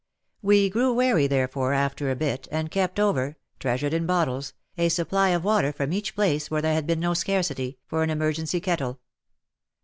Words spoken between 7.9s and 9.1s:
an emergency kettle.